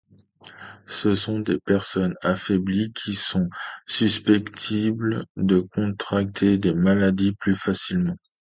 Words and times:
Ce 0.87 1.13
sont 1.13 1.41
des 1.41 1.59
personnes 1.59 2.15
affaiblies 2.23 2.91
qui 2.91 3.13
sont 3.13 3.49
susceptibles 3.85 5.27
de 5.37 5.59
contracter 5.59 6.57
des 6.57 6.73
maladies 6.73 7.33
plus 7.33 7.53
facilement. 7.53 8.17